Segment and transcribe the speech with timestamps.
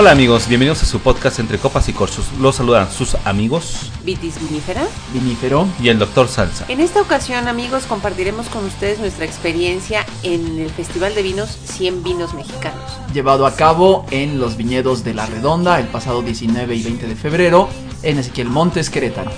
[0.00, 2.26] Hola amigos, bienvenidos a su podcast Entre Copas y Corchos.
[2.38, 4.86] Los saludan sus amigos Vitis vinífera.
[5.12, 5.66] Vinífero.
[5.82, 6.66] y el doctor Salsa.
[6.68, 12.04] En esta ocasión, amigos, compartiremos con ustedes nuestra experiencia en el Festival de Vinos 100
[12.04, 12.92] Vinos Mexicanos.
[13.12, 17.16] Llevado a cabo en los viñedos de La Redonda el pasado 19 y 20 de
[17.16, 17.68] febrero
[18.04, 19.32] en Ezequiel Montes, Querétaro.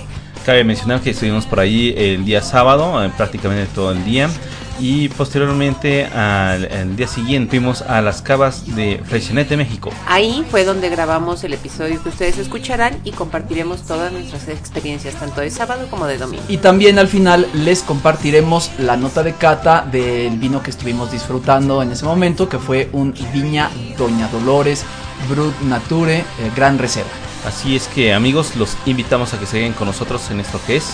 [0.45, 4.29] Cabe mencionar que estuvimos por ahí el día sábado, eh, prácticamente todo el día.
[4.79, 9.91] Y posteriormente al el día siguiente fuimos a las cavas de Freixenet de México.
[10.07, 15.41] Ahí fue donde grabamos el episodio que ustedes escucharán y compartiremos todas nuestras experiencias, tanto
[15.41, 16.43] de sábado como de domingo.
[16.47, 21.81] Y también al final les compartiremos la nota de cata del vino que estuvimos disfrutando
[21.81, 24.83] en ese momento, que fue un Viña Doña Dolores
[25.29, 26.23] Brut Nature eh,
[26.55, 27.09] Gran Reserva.
[27.45, 30.93] Así es que amigos, los invitamos a que se con nosotros en esto que es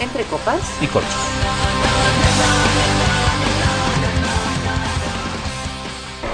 [0.00, 0.60] Entre copas.
[0.80, 1.73] y Corchos.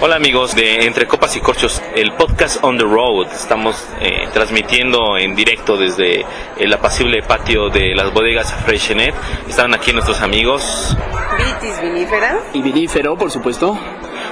[0.03, 3.27] Hola amigos de Entre Copas y Corchos, el podcast on the road.
[3.35, 6.25] Estamos eh, transmitiendo en directo desde
[6.57, 9.15] el apacible patio de las bodegas Freshenet.
[9.47, 10.97] Están aquí nuestros amigos.
[11.37, 12.39] Vitis vinífera.
[12.55, 13.79] Y vinífero, por supuesto.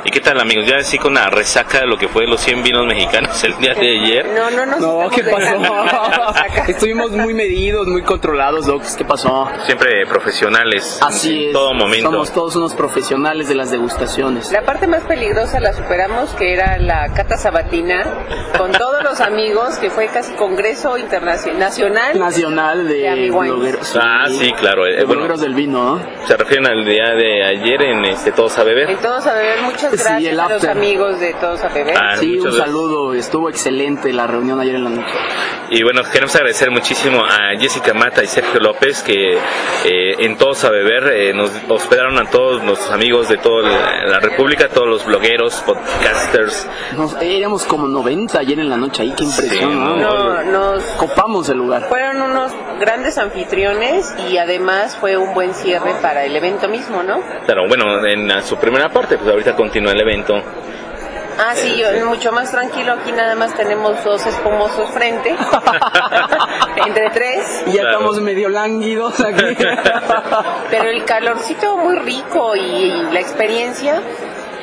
[0.09, 0.65] ¿Y qué tal amigos?
[0.65, 3.75] Ya así con la resaca de lo que fue los 100 vinos mexicanos el día
[3.75, 4.27] de ayer.
[4.35, 4.79] No, no, no.
[5.05, 5.61] No, ¿qué pasó?
[6.67, 8.97] Estuvimos muy medidos, muy controlados, Docs.
[8.97, 9.51] ¿Qué pasó?
[9.67, 10.99] Siempre profesionales.
[11.03, 11.53] Así en es.
[11.53, 12.11] todo momento.
[12.11, 14.51] Somos todos unos profesionales de las degustaciones.
[14.51, 18.07] La parte más peligrosa la superamos, que era la cata sabatina,
[18.57, 22.19] con todos los amigos, que fue casi congreso internacional, nacional.
[22.19, 23.95] Nacional de De blogueros.
[24.01, 24.87] Ah, sí, claro.
[24.87, 26.27] eh, De bueno, blogueros del vino, ¿no?
[26.27, 28.89] se refieren al día de ayer en este Todos a Beber.
[28.89, 30.71] En Todos a Beber, muchas Sí, gracias el a los after.
[30.71, 31.97] amigos de Todos a Beber.
[31.97, 32.65] Ah, Sí, un gracias.
[32.67, 33.15] saludo.
[33.15, 35.13] Estuvo excelente la reunión ayer en la noche.
[35.71, 40.65] Y bueno, queremos agradecer muchísimo a Jessica Mata y Sergio López que eh, en Todos
[40.65, 44.89] a Beber eh, nos hospedaron a todos nuestros amigos de toda la, la República, todos
[44.89, 46.67] los blogueros, podcasters.
[46.97, 49.13] Nos, éramos como 90 ayer en la noche ahí.
[49.17, 49.97] Qué impresión, Sí, ¿no?
[49.97, 51.89] No, nos Copamos el lugar.
[51.89, 57.21] fueron unos grandes anfitriones y además fue un buen cierre para el evento mismo, ¿no?
[57.45, 60.35] Claro, bueno, en su primera parte, pues ahorita continúa el evento.
[61.41, 62.95] Ah, sí, yo- mucho más tranquilo.
[62.95, 65.37] Aquí nada más tenemos dos espumosos frente,
[66.87, 67.63] entre tres.
[67.67, 67.91] Y ya Claro.
[67.99, 69.57] estamos medio lánguidos aquí.
[70.71, 74.01] Pero el calorcito muy rico y, y la experiencia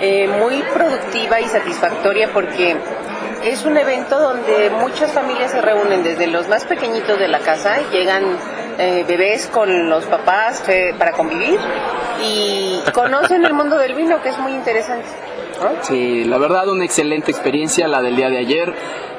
[0.02, 2.76] eh, muy productiva y satisfactoria porque
[3.44, 7.78] es un evento donde muchas familias se reúnen, desde los más pequeñitos de la casa,
[7.92, 8.38] llegan
[8.78, 11.60] eh, bebés con los papás eh, para convivir
[12.24, 15.08] y conocen el mundo del vino, que es muy interesante.
[15.62, 15.70] ¿no?
[15.84, 18.74] Sí, la verdad una excelente experiencia la del día de ayer.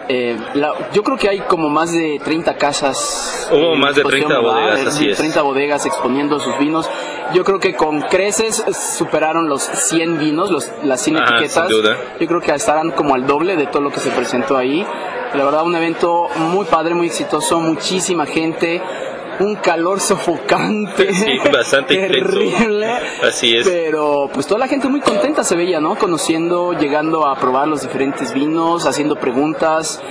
[0.09, 3.49] Eh, la- yo creo que hay como más de 30 casas.
[3.50, 4.71] Hubo en más de exposición, 30 ¿verdad?
[4.71, 5.17] bodegas, así es.
[5.19, 6.88] 30 bodegas exponiendo sus vinos.
[7.34, 8.62] Yo creo que con creces
[8.97, 11.67] superaron los 100 vinos, los, las 100 Ajá, etiquetas.
[11.69, 11.97] sin duda.
[12.21, 14.87] Yo creo que estarán como al doble de todo lo que se presentó ahí.
[15.34, 18.81] La verdad un evento muy padre, muy exitoso, muchísima gente.
[19.41, 21.13] Un calor sofocante.
[21.13, 22.91] Sí, bastante terrible.
[23.23, 23.69] Así es.
[23.69, 25.97] Pero pues toda la gente muy contenta se veía, ¿no?
[25.97, 30.03] Conociendo, llegando a probar los diferentes vinos, haciendo preguntas.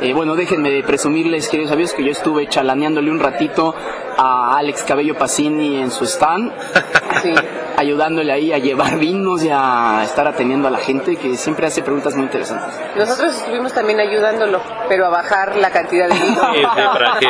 [0.00, 3.74] Eh, bueno, déjenme presumirles, queridos amigos, que yo estuve chalaneándole un ratito
[4.18, 6.52] a Alex Cabello Pacini en su stand,
[7.22, 7.34] Sí.
[7.76, 11.82] ayudándole ahí a llevar vinos y a estar atendiendo a la gente que siempre hace
[11.82, 12.68] preguntas muy interesantes.
[12.96, 16.26] Nosotros estuvimos también ayudándolo, pero a bajar la cantidad de vino.
[16.52, 17.26] Sí, sí, para, que,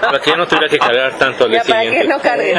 [0.00, 2.58] para que ya no tuviera que cargar tanto al Ya para que no carguen.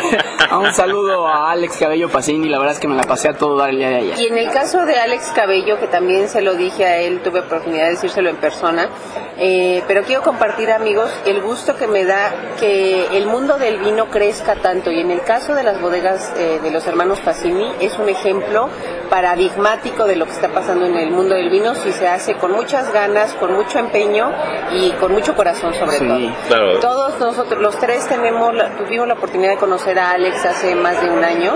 [0.50, 3.34] Ah, un saludo a Alex Cabello Pacini, la verdad es que me la pasé a
[3.34, 4.20] todo dar el día de ayer.
[4.20, 7.40] Y en el caso de Alex Cabello, que también se lo dije a él, tuve
[7.42, 8.90] oportunidad de decírselo en persona,
[9.38, 14.10] eh, pero quiero compartir, amigos, el gusto que me da que el mundo del vino
[14.10, 14.92] crezca tanto.
[14.92, 18.70] Y en el caso de las bodegas eh, de los hermanos Pacini, es un ejemplo
[19.10, 22.52] paradigmático de lo que está pasando en el mundo del vino si se hace con
[22.52, 24.32] muchas ganas, con mucho empeño
[24.72, 26.20] y con mucho corazón sobre Sí, todo.
[26.48, 26.80] claro.
[26.80, 31.10] Todos nosotros, los tres, tenemos tuvimos la oportunidad de conocer a Alex hace más de
[31.10, 31.54] un año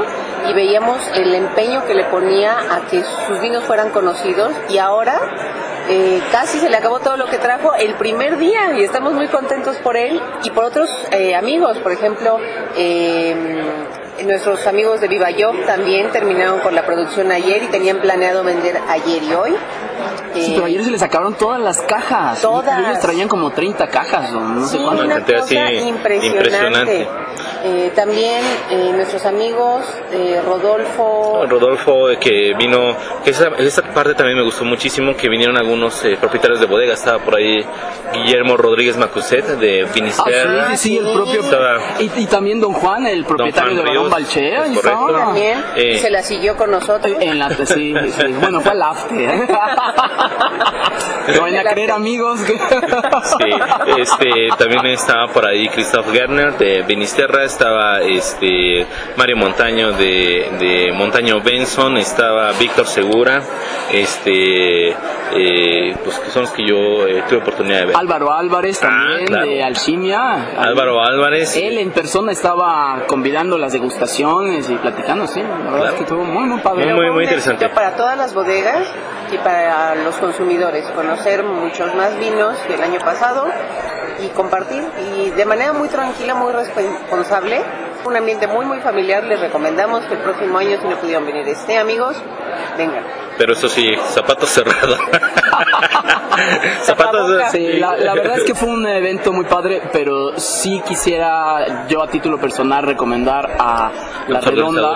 [0.50, 5.16] y veíamos el empeño que le ponía a que sus vinos fueran conocidos y ahora
[5.90, 9.28] eh, casi se le acabó todo lo que trajo el primer día y estamos muy
[9.28, 12.38] contentos por él y por otros eh, amigos, por ejemplo,
[12.76, 13.36] eh,
[14.26, 18.80] nuestros amigos de Viva Yo también terminaron con la producción ayer y tenían planeado vender
[18.88, 19.56] ayer y hoy.
[20.34, 22.42] Sí, pero ayer se les acabaron todas las cajas.
[22.42, 22.80] Todas.
[22.80, 25.06] Ellos traían como 30 cajas o no sé Sí, Una cuántas.
[25.06, 26.28] una cantidad cosa así impresionante.
[26.38, 27.08] impresionante.
[27.66, 31.46] Eh, también eh, nuestros amigos eh, Rodolfo.
[31.48, 32.94] Rodolfo, eh, que vino,
[33.24, 36.94] que esa, esa parte también me gustó muchísimo, que vinieron algunos eh, propietarios de bodega,
[36.94, 37.66] estaba por ahí
[38.12, 40.70] Guillermo Rodríguez Macuset de Ah, Finisterra.
[40.76, 41.40] sí, sí, el propio.
[41.40, 44.66] Estaba- Y, y también Don Juan, el propietario Juan de Barón Balchea.
[44.66, 44.82] es.
[44.82, 46.00] También Eh.
[46.00, 47.16] se la siguió con nosotros.
[47.22, 47.66] En la, sí,
[47.96, 48.26] sí.
[48.42, 49.22] Bueno, fue al after.
[49.22, 49.48] ¿eh?
[51.36, 52.42] No van a creer, amigos.
[52.42, 53.50] que- Sí,
[53.98, 58.86] este, también estaba por ahí Christoph Gerner de Finisterra, estaba este
[59.16, 63.42] Mario Montaño de, de Montaño Benson, estaba Víctor Segura,
[63.92, 67.96] este, eh, pues que son los que yo eh, tuve oportunidad de ver.
[67.96, 69.46] Álvaro Álvarez también, Ah, claro.
[69.46, 70.34] de Alchimia.
[70.58, 71.56] Álvaro Álvarez.
[71.56, 75.42] Él en persona estaba convidando las degustaciones y platicando, sí.
[75.42, 75.86] La verdad Claro.
[75.86, 76.94] es que estuvo muy, muy padre.
[76.94, 77.70] Muy, muy interesante.
[77.70, 78.88] Para todas las bodegas
[79.32, 83.46] y para los consumidores, conocer muchos más vinos que el año pasado
[84.20, 84.84] y compartir
[85.16, 87.62] y de manera muy tranquila, muy responsable.
[88.06, 89.24] Un ambiente muy, muy familiar.
[89.24, 92.18] Les recomendamos que el próximo año, si no pudieron venir este, amigos,
[92.78, 93.04] vengan.
[93.38, 95.00] Pero eso sí, zapatos cerrados.
[96.86, 97.52] Tapabocas.
[97.52, 102.04] Sí, la, la verdad es que fue un evento muy padre, pero sí quisiera yo
[102.04, 103.92] a título personal recomendar a
[104.28, 104.96] La Redonda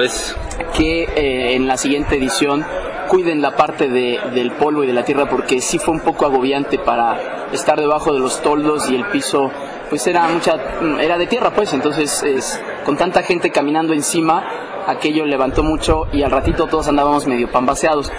[0.75, 2.65] que eh, en la siguiente edición
[3.07, 6.25] cuiden la parte de- del polvo y de la tierra porque sí fue un poco
[6.25, 9.51] agobiante para estar debajo de los toldos y el piso
[9.89, 10.55] pues era mucha
[10.99, 11.73] era de tierra pues.
[11.73, 17.25] Entonces es, con tanta gente caminando encima aquello levantó mucho y al ratito todos andábamos
[17.27, 18.11] medio pambaseados.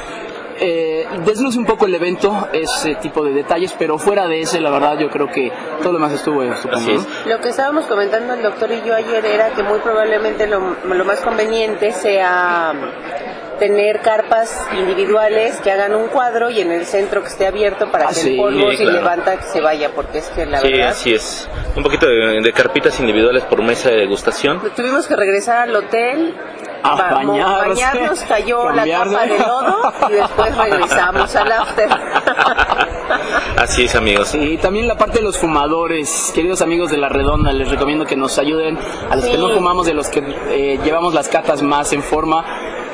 [0.61, 4.71] Eh, desluce un poco el evento, ese tipo de detalles, pero fuera de ese, la
[4.71, 7.01] verdad, yo creo que todo lo demás estuvo estupendo.
[7.27, 11.05] Lo que estábamos comentando el doctor y yo ayer era que muy probablemente lo, lo
[11.05, 12.73] más conveniente sea
[13.59, 18.07] tener carpas individuales que hagan un cuadro y en el centro que esté abierto para
[18.07, 18.99] Ah, que sí, el polvo sí, si claro.
[18.99, 21.49] levanta que se vaya porque es que la Sí, verdad así es.
[21.77, 24.61] Un poquito de, de carpitas individuales por mesa de degustación.
[24.75, 26.35] tuvimos que regresar al hotel
[26.83, 31.89] A mo- bañarse, bañarnos cayó la capa de lodo y después regresamos al after
[33.57, 34.35] Así es, amigos.
[34.35, 38.17] Y también la parte de los fumadores, queridos amigos de La Redonda, les recomiendo que
[38.17, 38.79] nos ayuden,
[39.11, 40.21] a los que no fumamos, de los que
[40.51, 42.45] eh, llevamos las catas más en forma,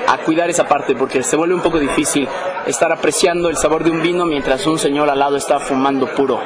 [0.07, 2.29] a cuidar esa parte, porque se vuelve un poco difícil
[2.67, 6.41] estar apreciando el sabor de un vino mientras un señor al lado está fumando puro.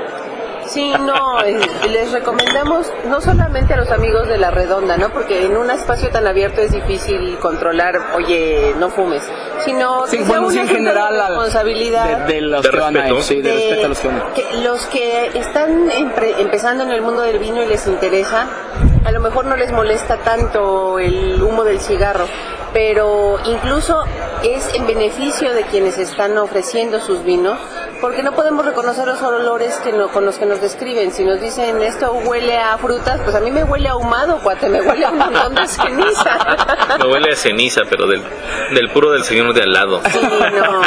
[0.67, 1.59] Sí, no, eh,
[1.91, 5.09] les recomendamos no solamente a los amigos de la redonda, ¿no?
[5.09, 9.23] Porque en un espacio tan abierto es difícil controlar, oye, no fumes,
[9.65, 12.27] sino Sí, que bueno, en de general, al- responsabilidad.
[12.27, 14.09] de, de los De que van a ir, sí, de, de- respeto a los que
[14.09, 14.33] van a ir.
[14.35, 18.47] que los que están empre- empezando en el mundo del vino y les interesa,
[19.07, 22.27] a lo mejor no les molesta tanto el humo del cigarro,
[22.79, 24.05] pero incluso
[24.45, 27.59] es en beneficio de quienes están ofreciendo sus vinos,
[28.01, 31.11] porque no podemos reconocer los olores que no- con los que nos describen.
[31.11, 34.69] Si nos dicen esto huele a frutas, pues a mí me huele a ahumado, cuate,
[34.69, 36.39] me huele a un montón de ceniza.
[37.01, 38.23] Me huele a ceniza, pero del,
[38.75, 40.01] del puro del señor de al lado.
[40.13, 40.21] Sí,
[40.55, 40.81] no.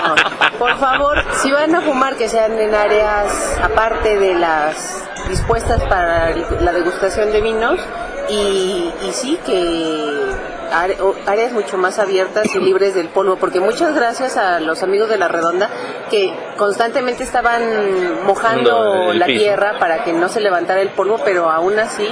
[0.57, 6.29] Por favor, si van a fumar, que sean en áreas aparte de las dispuestas para
[6.61, 7.81] la degustación de vinos
[8.29, 10.09] y, y sí que
[10.71, 15.17] áreas mucho más abiertas y libres del polvo, porque muchas gracias a los amigos de
[15.17, 15.69] la redonda
[16.09, 19.39] que constantemente estaban mojando la piso.
[19.39, 22.07] tierra para que no se levantara el polvo, pero aún así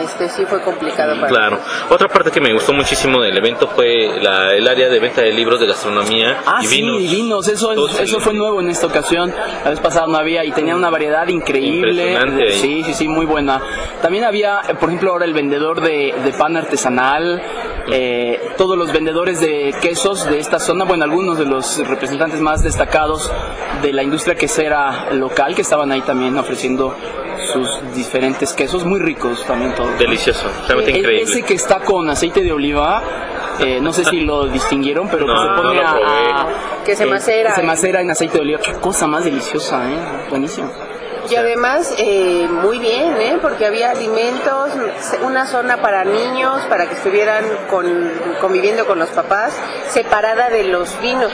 [0.00, 1.58] este sí fue complicado para Claro.
[1.90, 5.32] Otra parte que me gustó muchísimo del evento fue la- el área de venta de
[5.32, 7.00] libros de gastronomía Ah, y sí, vinos.
[7.02, 9.32] y vinos, eso, eso fue nuevo en esta ocasión.
[9.64, 12.12] La vez pasada no había y tenía una variedad increíble.
[12.12, 12.52] Impresionante.
[12.52, 13.60] Sí, sí, sí, muy buena.
[14.00, 17.42] También había, por ejemplo, ahora el vendedor de, de pan artesanal,
[17.90, 22.62] eh, todos los vendedores de quesos de esta zona, bueno, algunos de los representantes más
[22.62, 23.30] destacados
[23.82, 26.94] de la industria quesera local que estaban ahí también ofreciendo
[27.52, 29.98] sus diferentes quesos, muy ricos también todos.
[29.98, 31.22] Delicioso, realmente El- increíble.
[31.30, 33.02] Ese que está con aceite de oliva,
[33.60, 36.46] eh, no sé si lo distinguieron, pero que se pone a, a-
[36.84, 37.54] Que se macera.
[37.54, 38.58] se macera en aceite de oliva.
[38.60, 39.96] Qué cosa más deliciosa, ¿eh?
[40.30, 40.70] Buenísimo.
[41.30, 43.38] Y además, eh, muy bien, ¿eh?
[43.40, 44.70] porque había alimentos,
[45.22, 49.52] una zona para niños, para que estuvieran con- conviviendo con los papás,
[49.88, 51.30] separada de los vinos.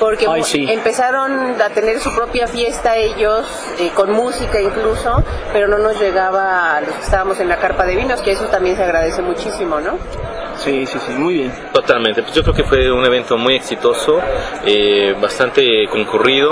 [0.00, 0.66] Porque Ay, mu- sí.
[0.70, 3.46] empezaron a tener su propia fiesta ellos,
[3.80, 7.84] eh, con música incluso, pero no nos llegaba a los que estábamos en la carpa
[7.84, 9.98] de vinos, que eso también se agradece muchísimo, ¿no?
[10.56, 11.52] Sí, sí, sí, muy bien.
[11.72, 14.20] Totalmente, pues yo creo que fue un evento muy exitoso,
[14.64, 16.50] eh, bastante concurrido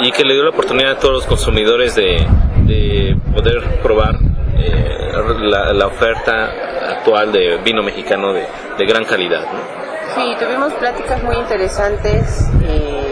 [0.00, 2.26] y que le dio la oportunidad a todos los consumidores de,
[2.64, 4.16] de poder probar
[4.58, 5.12] eh,
[5.42, 6.50] la, la oferta
[6.98, 8.46] actual de vino mexicano de,
[8.78, 9.42] de gran calidad.
[9.42, 9.85] ¿no?
[10.16, 13.05] Sí, tuvimos pláticas muy interesantes eh,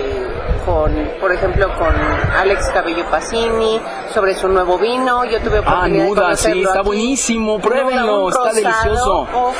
[0.64, 1.94] con, por ejemplo, con
[2.36, 3.80] Alex Cabello Pacini
[4.12, 5.24] sobre su nuevo vino.
[5.24, 6.86] Yo tuve Ah, oportunidad de Nuda, conocerlo sí, está aquí.
[6.86, 9.28] buenísimo, pruébenlo, está delicioso.
[9.34, 9.52] Oh,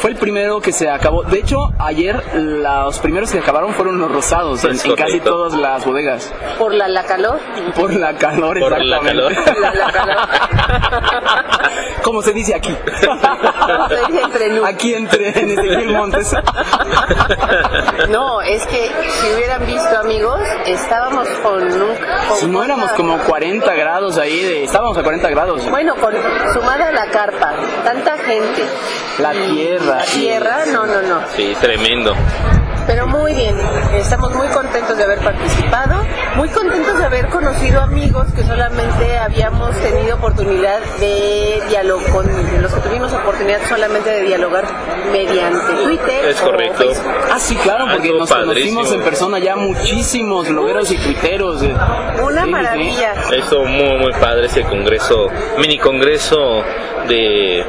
[0.00, 1.22] Fue el primero que se acabó.
[1.24, 5.84] De hecho, ayer los primeros que acabaron fueron los rosados en, en casi todas las
[5.84, 6.32] bodegas.
[6.58, 7.38] por la, la calor.
[7.76, 9.34] Por la calor, Por la exactamente.
[9.36, 9.58] calor.
[9.62, 10.16] La, la calor.
[12.02, 12.74] Como se dice aquí.
[14.24, 16.34] Entre Aquí entre en Ezequiel Montes.
[18.08, 18.90] No, es que
[19.20, 21.96] si hubieran visto amigos, estábamos con un...
[22.28, 25.70] con Si no éramos como 40 grados ahí, de, estábamos a 40 grados.
[25.70, 26.14] Bueno, con,
[26.52, 27.54] sumada a la carpa,
[27.84, 28.62] tanta gente.
[29.18, 31.20] La tierra, La tierra, no, no, no.
[31.34, 32.14] Sí, tremendo.
[32.86, 33.56] Pero muy bien,
[33.94, 36.02] estamos muy contentos de haber participado,
[36.36, 42.26] muy contentos de haber conocido amigos que solamente habíamos tenido oportunidad de dialogar, con
[42.60, 44.64] los que tuvimos oportunidad solamente de dialogar
[45.12, 46.24] mediante Twitter.
[46.26, 46.78] Es correcto.
[46.84, 47.12] Facebook.
[47.30, 48.80] Ah, sí, claro, porque Algo nos padrísimo.
[48.80, 51.62] conocimos en persona ya muchísimos blogueros y tuiteros.
[51.62, 52.50] Una Sí, sí.
[52.50, 53.14] maravilla.
[53.32, 56.62] Eso muy muy padre ese congreso, mini congreso
[57.08, 57.64] de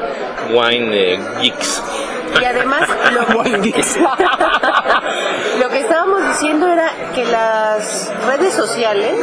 [0.51, 1.83] Wine eh, Geeks.
[2.41, 3.97] Y además, lo, Wine Geeks.
[6.33, 9.13] diciendo era que las redes sociales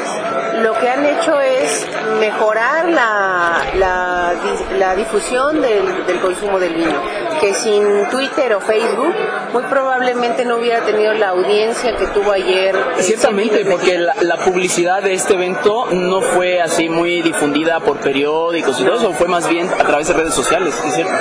[0.62, 1.86] lo que han hecho es
[2.20, 4.32] mejorar la, la,
[4.78, 7.02] la difusión del, del consumo del vino.
[7.40, 9.14] Que sin Twitter o Facebook,
[9.54, 12.76] muy probablemente no hubiera tenido la audiencia que tuvo ayer.
[12.76, 17.98] eh, Ciertamente, porque la, la publicidad de este evento no fue así muy difundida por
[17.98, 21.12] periódicos y todo eso, fue más bien a través de redes sociales, ¿es cierto?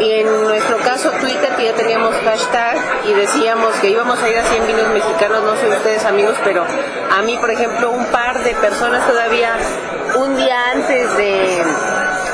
[0.00, 4.38] Y en nuestro caso Twitter, que ya teníamos hashtag y decíamos que íbamos a ir
[4.38, 6.64] a 100 vinos mexicanos, no sé ustedes amigos, pero
[7.10, 9.56] a mí, por ejemplo, un par de personas todavía
[10.16, 11.62] un día antes de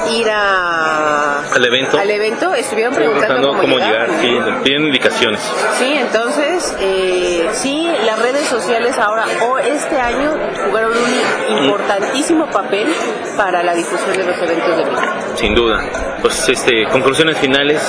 [0.09, 1.99] ir a, Al evento.
[1.99, 5.41] al evento estuvieron preguntando cómo, cómo llegar, sí, piden indicaciones.
[5.79, 10.33] Sí, entonces, eh, sí, las redes sociales ahora, o este año,
[10.67, 12.89] jugaron un importantísimo papel
[13.37, 15.01] para la difusión de los eventos de vino.
[15.35, 15.81] Sin duda.
[16.23, 17.81] Pues este, conclusiones finales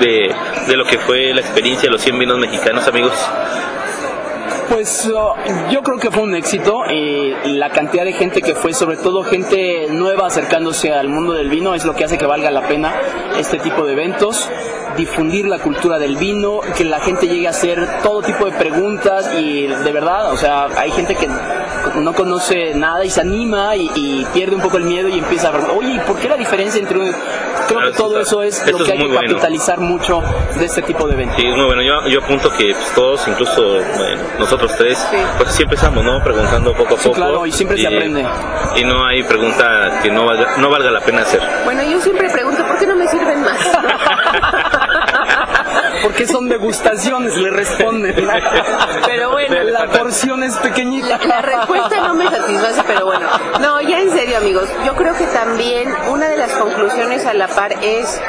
[0.00, 0.34] de,
[0.66, 3.14] de lo que fue la experiencia de los 100 vinos mexicanos, amigos.
[4.68, 5.34] Pues oh,
[5.70, 9.22] yo creo que fue un éxito y la cantidad de gente que fue, sobre todo
[9.24, 12.94] gente nueva acercándose al mundo del vino, es lo que hace que valga la pena
[13.38, 14.48] este tipo de eventos,
[14.96, 19.30] difundir la cultura del vino, que la gente llegue a hacer todo tipo de preguntas
[19.38, 21.28] y de verdad, o sea, hay gente que
[21.96, 25.48] no conoce nada y se anima y, y pierde un poco el miedo y empieza
[25.48, 27.10] a ver, oye, ¿y ¿por qué la diferencia entre un...
[27.68, 29.20] Creo que todo eso es eso lo es que hay que bueno.
[29.20, 30.22] capitalizar mucho
[30.58, 31.36] de este tipo de eventos.
[31.36, 31.82] Sí, es muy bueno.
[31.82, 33.62] Yo, yo apunto que pues, todos, incluso
[33.96, 34.98] bueno, nosotros tres,
[35.36, 36.22] pues así empezamos, ¿no?
[36.22, 37.16] Preguntando poco a Sí, poco.
[37.16, 38.26] claro, y siempre se aprende.
[38.76, 41.40] Y no hay pregunta que no valga, no valga la pena hacer.
[41.64, 43.58] Bueno, yo siempre pregunto, ¿por qué no me sirven más?
[46.02, 48.14] Porque son degustaciones, le responden.
[49.06, 51.18] Pero bueno, la porción es pequeñita.
[51.26, 53.26] La respuesta no me satisface, pero bueno.
[53.60, 54.68] No, ya en serio, amigos.
[54.84, 58.20] Yo creo que también una de las conclusiones a la par es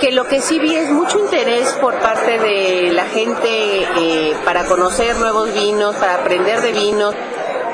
[0.00, 4.64] que lo que sí vi es mucho interés por parte de la gente eh, para
[4.64, 7.14] conocer nuevos vinos, para aprender de vinos.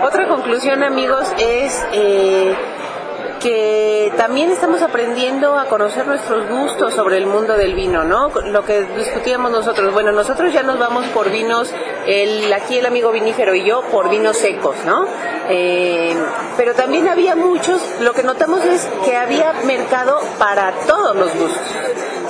[0.02, 2.54] Otra conclusión, amigos, es eh,
[3.40, 8.28] que también estamos aprendiendo a conocer nuestros gustos sobre el mundo del vino, ¿no?
[8.28, 9.92] Lo que discutíamos nosotros.
[9.92, 11.72] Bueno, nosotros ya nos vamos por vinos,
[12.06, 15.06] el, aquí el amigo vinífero y yo, por vinos secos, ¿no?
[15.48, 16.14] Eh,
[16.56, 21.62] pero también había muchos, lo que notamos es que había mercado para todos los gustos.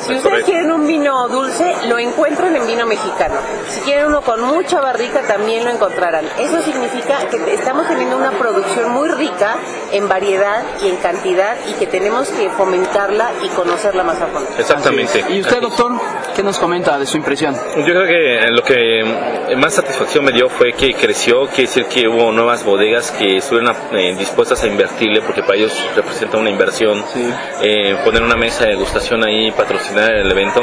[0.07, 3.37] Si ustedes quieren un vino dulce, lo encuentran en vino mexicano.
[3.71, 6.27] Si quieren uno con mucha barrica, también lo encontrarán.
[6.39, 9.57] Eso significa que estamos teniendo una producción muy rica
[9.93, 14.49] en variedad y en cantidad y que tenemos que fomentarla y conocerla más a fondo.
[14.59, 15.25] Exactamente.
[15.31, 15.93] ¿Y usted, doctor,
[16.37, 17.55] qué nos comenta de su impresión?
[17.77, 22.09] Yo creo que lo que más satisfacción me dio fue que creció, quiere decir que
[22.09, 27.03] hubo nuevas bodegas que estuvieron eh, dispuestas a invertirle, porque para ellos representa una inversión,
[27.13, 27.33] Sí.
[27.63, 30.63] eh, poner una mesa de degustación ahí, patrocinar el evento.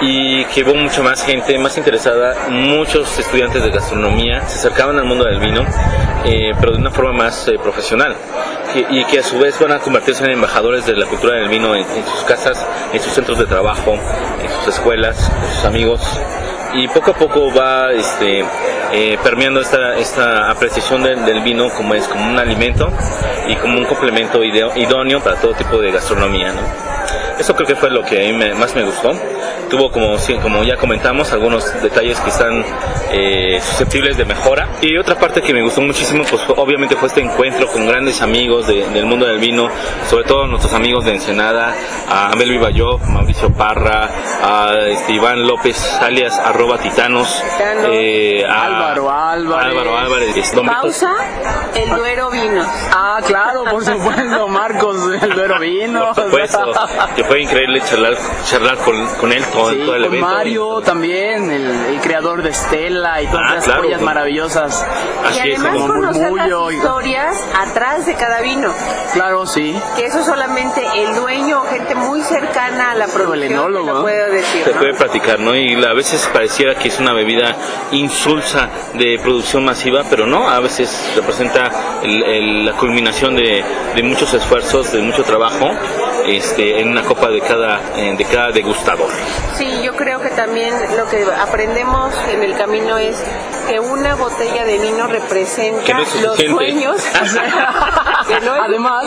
[0.00, 5.04] Y que hubo mucha más gente, más interesada, muchos estudiantes de gastronomía se acercaban al
[5.04, 5.64] mundo del vino,
[6.24, 8.14] eh, pero de una forma más eh, profesional,
[8.72, 11.48] que- y que a su vez van a convertirse en embajadores de la cultura del
[11.48, 13.92] vino en, en sus casas, en sus centros de trabajo,
[14.42, 16.20] en sus escuelas, con sus amigos
[16.74, 18.44] y poco a poco va este,
[18.92, 22.90] eh, permeando esta, esta apreciación del, del vino como es como un alimento
[23.46, 26.48] y como un complemento idóneo para todo tipo de gastronomía.
[26.52, 26.60] ¿no?
[27.38, 29.12] Eso creo que fue lo que a mí me- más me gustó.
[29.68, 32.64] Tuvo, como, como ya comentamos, algunos detalles que están
[33.10, 34.68] eh, susceptibles de mejora.
[34.82, 38.66] Y otra parte que me gustó muchísimo, pues obviamente fue este encuentro con grandes amigos
[38.66, 39.68] de- del mundo del vino,
[40.08, 41.74] sobre todo nuestros amigos de Ensenada,
[42.08, 44.08] a Abel Vivayo, Mauricio Parra,
[44.42, 47.90] a este, Iván López, alias arroba titanos, Titanos.
[47.92, 49.66] eh, a Álvaro Álvarez.
[49.70, 51.12] Álvaro Álvarez, este, Pausa,
[51.74, 52.66] el Duero Vinos.
[52.92, 56.12] Ah, claro, por supuesto, Marcos, el Duero Vino.
[56.14, 56.72] Por supuesto,
[57.16, 60.26] que fue increíble charlar, charlar con, con él todo, Sí, todo el con evento.
[60.26, 64.86] Mario también, el, el creador de Estela y todas Ah, las claro, joyas con- maravillosas.
[65.26, 68.72] Así y es, además como conocer murmullo y- las historias atrás de cada vino.
[69.14, 69.74] Claro, sí.
[69.96, 73.94] Que eso solamente el dueño o gente muy cercana a la producción te enólogo, lo
[73.94, 74.02] ¿no?
[74.02, 74.64] puede decir.
[74.64, 74.78] se ¿no?
[74.78, 75.54] puede platicar, ¿no?
[75.56, 77.56] Y a veces pareciera que es una bebida
[77.92, 83.64] insulsa de producción masiva, pero no, a veces representa el- el- la culminación de,
[83.94, 85.70] de muchos esfuerzos, de mucho trabajo
[86.26, 89.08] este, en una copa de cada, eh, de cada degustador.
[89.56, 93.16] Sí, yo creo que también lo que aprendemos en el camino es
[93.68, 96.96] que una botella de vino representa no los sueños.
[98.28, 99.04] que no es Además.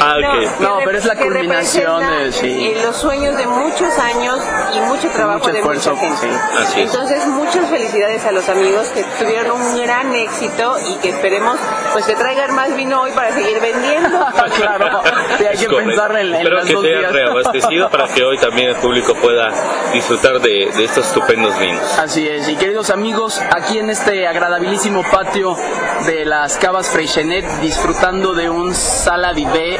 [0.00, 0.16] Ah,
[0.60, 2.66] No, pero es la que culminación representa, de- sí.
[2.72, 4.38] eh, los sueños de muchos años
[4.74, 6.20] y mucho trabajo mucho de esfuerzo, mucha gente.
[6.20, 6.28] sí.
[6.62, 6.90] Así es.
[6.94, 11.58] Entonces, muchas felicidades a los amigos que tuvieron un gran éxito y que esperemos
[11.92, 14.18] pues que traigan más vino hoy para seguir vendiendo.
[14.56, 15.02] claro,
[15.38, 15.88] sí, hay Es que correcto.
[15.90, 17.12] pensar en, en Espero las que dos te haya días.
[17.12, 19.52] reabastecido para que hoy también el público pueda
[19.92, 21.82] disfrutar de, de estos estupendos vinos.
[21.98, 25.56] Así es, y queridos amigos, aquí en este agradabilísimo patio
[26.06, 29.78] de las Cavas Freixenet, disfrutando de un Sala Vivé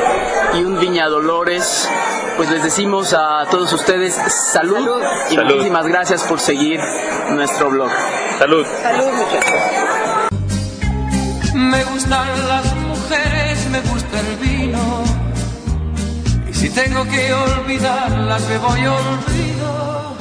[0.55, 1.89] y un Viña Dolores,
[2.37, 5.03] pues les decimos a todos ustedes salud, Salud.
[5.31, 5.51] y Salud.
[5.55, 6.81] muchísimas gracias por seguir
[7.31, 7.91] nuestro blog.
[8.39, 8.67] Salud.
[8.83, 9.55] Salud, muchachos.
[11.55, 15.05] Me gustan las mujeres, me gusta el vino.
[16.69, 20.17] Si tengo que olvidarlas, me voy olvido.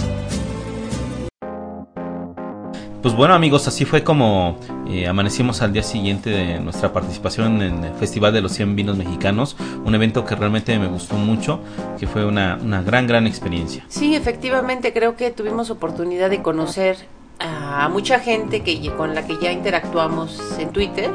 [3.01, 7.83] Pues bueno amigos, así fue como eh, amanecimos al día siguiente de nuestra participación en
[7.83, 11.59] el Festival de los 100 Vinos Mexicanos, un evento que realmente me gustó mucho,
[11.99, 13.83] que fue una, una gran, gran experiencia.
[13.89, 16.95] Sí, efectivamente, creo que tuvimos oportunidad de conocer
[17.39, 21.11] a mucha gente que con la que ya interactuamos en Twitter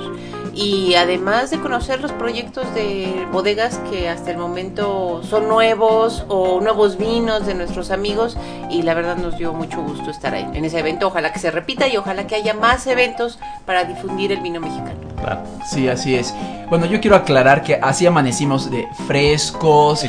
[0.54, 6.60] y además de conocer los proyectos de bodegas que hasta el momento son nuevos o
[6.60, 8.36] nuevos vinos de nuestros amigos
[8.70, 11.06] y la verdad nos dio mucho gusto estar ahí en ese evento.
[11.06, 15.00] Ojalá que se repita y ojalá que haya más eventos para difundir el vino mexicano.
[15.22, 15.42] Claro.
[15.70, 16.34] Sí, así es.
[16.68, 20.02] Bueno, yo quiero aclarar que así amanecimos de frescos,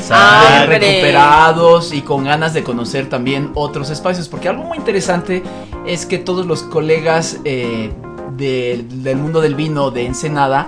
[0.66, 4.28] recuperados y con ganas de conocer también otros espacios.
[4.28, 5.44] Porque algo muy interesante
[5.86, 7.92] es que todos los colegas eh,
[8.38, 10.68] del- del mundo del vino de Ensenada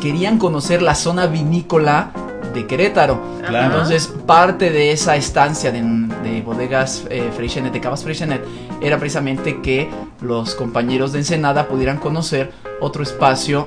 [0.00, 2.10] querían conocer la zona vinícola
[2.54, 3.20] de Querétaro.
[3.46, 3.66] Claro.
[3.66, 8.42] Entonces, parte de esa estancia de, de bodegas eh, Freixenet, de Cavas Freixenet,
[8.80, 9.90] era precisamente que
[10.22, 13.66] los compañeros de Ensenada pudieran conocer otro espacio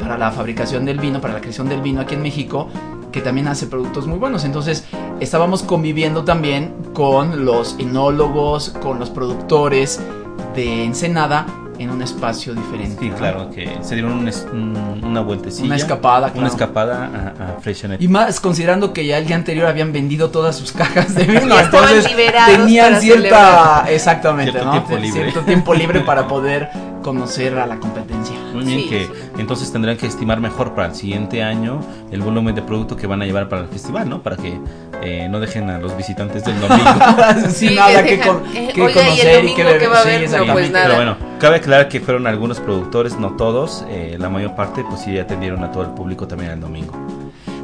[0.00, 2.68] para la fabricación del vino, para la creación del vino aquí en México,
[3.10, 4.44] que también hace productos muy buenos.
[4.44, 4.84] Entonces,
[5.20, 10.00] estábamos conviviendo también con los enólogos, con los productores
[10.54, 11.46] de Ensenada
[11.82, 12.96] en un espacio diferente.
[13.00, 13.16] Sí, ¿no?
[13.16, 15.66] claro, que se dieron un es- un- una vueltecilla.
[15.66, 16.38] Una escapada, claro.
[16.40, 18.00] Una escapada a, a Freixenet.
[18.00, 21.58] Y más considerando que ya el día anterior habían vendido todas sus cajas de vino,
[21.58, 23.90] entonces liberados tenían cierta, celebrar.
[23.90, 24.72] exactamente, Cierto ¿no?
[24.72, 25.22] tiempo libre.
[25.22, 26.70] Cierto tiempo libre para poder
[27.02, 28.36] conocer a la competencia.
[28.54, 29.10] Muy bien, Sí, que.
[29.38, 33.22] Entonces tendrán que estimar mejor para el siguiente año el volumen de producto que van
[33.22, 34.22] a llevar para el festival, ¿no?
[34.22, 34.58] Para que
[35.02, 36.90] eh, no dejen a los visitantes del domingo.
[37.48, 39.64] Sin Sí, nada que que, dejan, eh, que oiga, ¿y el conocer y, que qué
[39.64, 39.90] beber.
[39.92, 40.46] va a Sí, haber?
[40.46, 40.84] No, pues nada.
[40.84, 45.00] Pero bueno, cabe aclarar que fueron algunos productores, no todos, eh, la mayor parte pues
[45.00, 46.92] sí atendieron a todo el público también el domingo.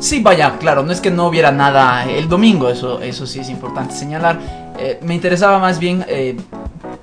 [0.01, 3.51] Sí, vaya, claro, no es que no hubiera nada el domingo, eso, eso sí es
[3.51, 4.39] importante señalar.
[4.79, 6.37] Eh, me interesaba más bien eh,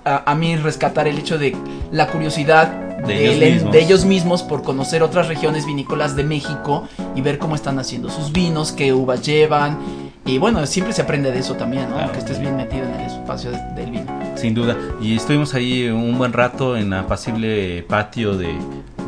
[0.06, 1.56] a, a mí rescatar el hecho de
[1.92, 3.72] la curiosidad De del- ellos mismos.
[3.74, 8.10] de ellos mismos por conocer otras regiones vinícolas de México y ver cómo están haciendo
[8.10, 9.78] sus vinos, qué uvas llevan.
[10.26, 11.96] Y bueno, siempre se aprende de eso también, ¿no?
[11.98, 12.12] Claro.
[12.12, 14.06] Que estés bien metido en el espacio de- del vino.
[14.36, 14.76] Sin duda.
[15.00, 18.56] Y estuvimos ahí un buen rato en el apacible patio de,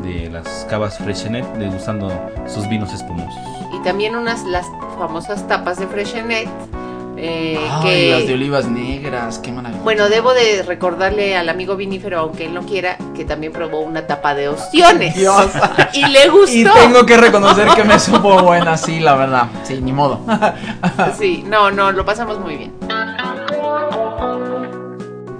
[0.03, 2.11] de las cavas Freshenet, degustando
[2.47, 3.33] sus vinos espumosos.
[3.73, 4.65] Y también unas las
[4.99, 6.47] famosas tapas de Freshenet.
[7.17, 9.81] Eh, Ay, que las de olivas negras, qué maravilla.
[9.81, 14.05] Bueno, debo de recordarle al amigo vinífero, aunque él no quiera, que también probó una
[14.05, 15.15] tapa de ostiones.
[15.15, 15.47] Dios.
[15.93, 16.51] Y le gustó.
[16.51, 19.47] Y tengo que reconocer que me supo buena, sí, la verdad.
[19.63, 20.21] Sí, ni modo.
[21.17, 22.73] Sí, no, no, lo pasamos muy bien.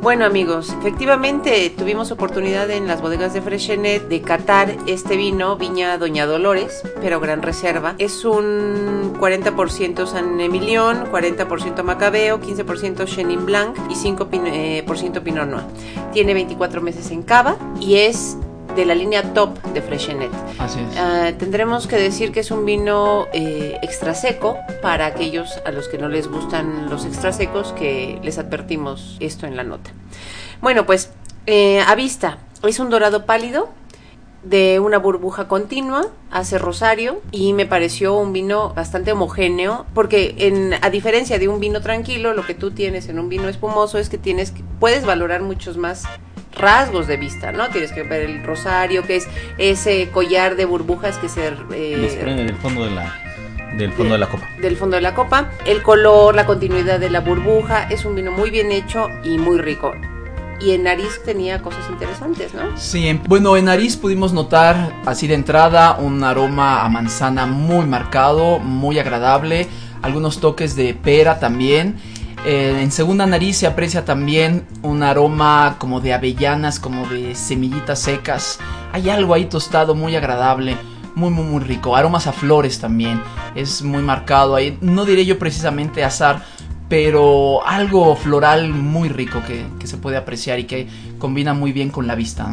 [0.08, 5.98] Bueno amigos, efectivamente tuvimos oportunidad en las bodegas de Freshenet de catar este vino, Viña
[5.98, 7.94] Doña Dolores, pero gran reserva.
[7.98, 15.66] Es un 40% San Emilión, 40% Macabeo, 15% Chenin Blanc y 5% eh, Pinot Noir.
[16.14, 18.38] Tiene 24 meses en cava y es
[18.78, 20.32] de la línea top de Freshenet.
[20.60, 20.98] Así es.
[20.98, 25.88] Ah, tendremos que decir que es un vino eh, extra seco para aquellos a los
[25.88, 29.90] que no les gustan los extra secos, que les advertimos esto en la nota.
[30.62, 31.12] Bueno, pues
[31.48, 33.70] eh, a vista, es un dorado pálido
[34.44, 40.76] de una burbuja continua, hace rosario y me pareció un vino bastante homogéneo porque en,
[40.82, 44.08] a diferencia de un vino tranquilo, lo que tú tienes en un vino espumoso es
[44.08, 46.06] que tienes puedes valorar muchos más
[46.58, 47.70] rasgos de vista, ¿no?
[47.70, 51.48] Tienes que ver el rosario, que es ese collar de burbujas que se...
[51.48, 53.14] eh, Desprende del fondo de la,
[53.78, 54.48] del fondo de la copa.
[54.62, 58.32] del fondo de la copa, el color, la continuidad de la burbuja, es un vino
[58.32, 59.94] muy bien hecho y muy rico.
[60.60, 62.76] Y en nariz tenía cosas interesantes, ¿no?
[62.78, 67.86] Sí, en- bueno, en nariz pudimos notar así de entrada un aroma a manzana muy
[67.86, 69.68] marcado, muy agradable,
[70.02, 71.98] algunos toques de pera también.
[72.50, 78.00] Eh, en segunda nariz se aprecia también un aroma como de avellanas, como de semillitas
[78.00, 78.58] secas.
[78.94, 80.78] Hay algo ahí tostado muy agradable,
[81.14, 81.98] muy muy muy rico.
[81.98, 83.22] Aromas a flores también,
[83.54, 84.78] es muy marcado ahí.
[84.80, 86.42] No diré yo precisamente azar,
[86.88, 90.88] pero algo floral muy rico que, se puede apreciar y que
[91.20, 92.48] combina muy bien con la vista.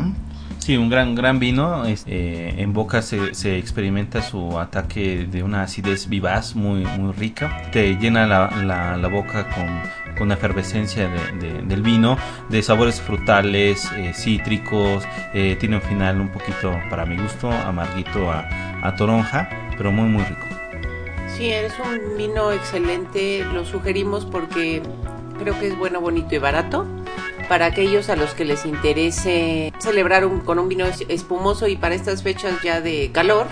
[0.64, 1.83] Sí, un gran, gran vino.
[1.85, 7.68] eh, en boca se, se experimenta su ataque de una acidez vivaz muy, muy rica.
[7.70, 12.16] Te llena la, la- la boca con, con efervescencia de- de- del vino,
[12.48, 15.05] de sabores frutales, eh, cítricos.
[15.35, 18.48] eh, tiene un final un poquito, para mi gusto, amarguito a,
[18.83, 20.46] a toronja, pero muy, muy rico.
[21.27, 24.81] Sí, es un vino excelente, lo sugerimos porque
[25.38, 26.87] creo que es bueno, bonito y barato.
[27.48, 31.76] Para aquellos a los que les interese celebrar un- con un vino es- espumoso y
[31.76, 33.46] para estas fechas ya de calor,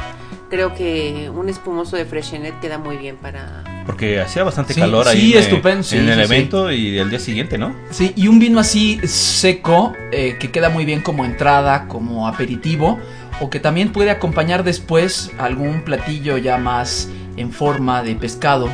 [0.50, 3.64] creo que un espumoso de Freshenet queda muy bien para...
[3.86, 6.32] Porque hacía bastante Sí, calor ahí sí, en, eh, estupendo, sí, en el sí, sí.
[6.34, 7.74] evento y el día siguiente, ¿no?
[7.90, 12.98] Sí, y un vino así seco eh, que queda muy bien como entrada, como aperitivo,
[13.40, 18.68] o que también puede acompañar después algún platillo ya más en forma de pescado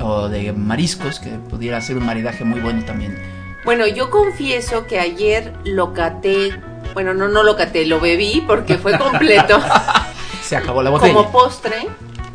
[0.00, 3.16] o de mariscos, que pudiera ser un maridaje muy bueno también.
[3.64, 6.58] Bueno, yo confieso que ayer lo caté,
[6.94, 9.60] bueno, no, no lo caté, lo bebí porque fue completo
[10.42, 11.12] Se acabó la botella.
[11.14, 11.86] como postre,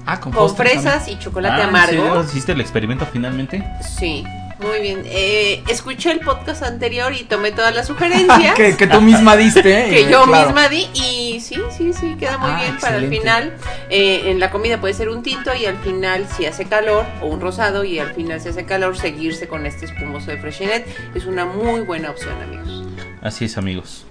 [0.05, 2.23] ah, con, con postre fresas y chocolate Ah, ¿en amargo.
[2.23, 3.65] ¿Hiciste el experimento finalmente?
[3.81, 4.23] Sí,
[4.59, 5.03] muy bien.
[5.05, 9.61] Eh, escuché el podcast anterior y tomé todas las sugerencias que, que tú misma diste.
[9.63, 10.45] que eh, yo claro.
[10.47, 13.53] misma di y sí, sí, sí, queda muy Ah, bien para el final.
[13.89, 17.27] Eh, en la comida puede ser un tinto y al final si hace calor o
[17.27, 21.25] un rosado y al final si hace calor seguirse con este espumoso de Freshenet es
[21.25, 22.85] una muy buena opción, amigos.
[23.21, 24.05] Así es, amigos.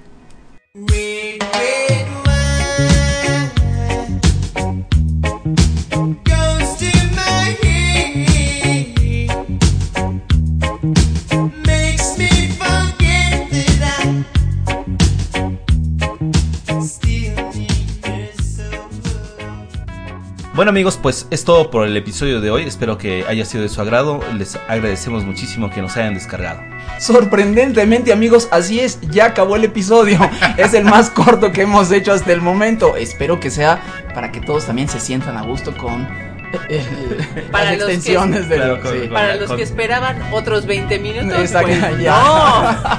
[20.55, 22.63] Bueno amigos, pues es todo por el episodio de hoy.
[22.65, 24.21] Espero que haya sido de su agrado.
[24.39, 26.61] Les agradecemos muchísimo que nos hayan descargado.
[27.01, 30.19] Sorprendentemente amigos, así es, ya acabó el episodio.
[30.57, 32.95] Es el más corto que hemos hecho hasta el momento.
[32.97, 33.83] Espero que sea
[34.15, 37.95] para que todos también se sientan a gusto con eh, eh, Para las los que-
[37.95, 38.61] extensiones del...
[38.61, 38.99] Claro, con- sí.
[39.01, 42.23] con- Para los con- que esperaban otros 20 minutos, Exacto, pues, ya.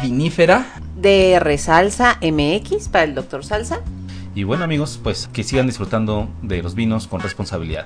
[0.03, 0.75] vinífera.
[1.01, 3.81] DR Salsa MX para el Doctor Salsa.
[4.35, 7.85] Y bueno amigos, pues que sigan disfrutando de los vinos con responsabilidad.